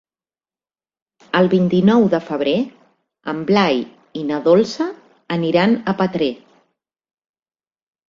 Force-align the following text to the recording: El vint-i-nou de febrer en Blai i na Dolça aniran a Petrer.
El 1.39 1.49
vint-i-nou 1.51 2.07
de 2.15 2.21
febrer 2.31 2.55
en 3.35 3.45
Blai 3.53 3.85
i 4.23 4.27
na 4.33 4.43
Dolça 4.51 4.91
aniran 5.41 5.81
a 5.95 5.99
Petrer. 6.05 6.35